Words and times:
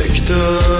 sektör 0.00 0.79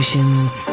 Emotions. 0.00 0.64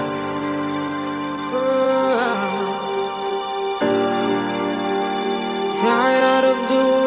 Tired 5.81 6.45
of 6.45 6.57
doing 6.69 7.06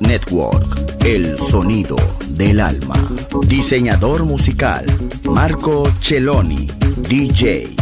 Network, 0.00 1.04
el 1.04 1.38
sonido 1.38 1.96
del 2.30 2.60
alma. 2.60 2.94
Diseñador 3.46 4.24
musical, 4.24 4.86
Marco 5.24 5.90
Celloni, 6.00 6.68
DJ. 7.08 7.81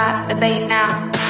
drop 0.00 0.28
the 0.30 0.34
bass 0.34 0.66
now. 0.68 1.29